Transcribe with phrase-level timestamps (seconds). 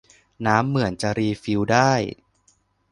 [0.45, 1.91] น้ำเหมือนจะรีฟิลได้